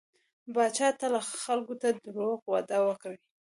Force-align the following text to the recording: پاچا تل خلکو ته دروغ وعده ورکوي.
پاچا 0.53 0.87
تل 0.99 1.13
خلکو 1.43 1.73
ته 1.81 1.87
دروغ 2.05 2.39
وعده 2.51 2.77
ورکوي. 2.83 3.19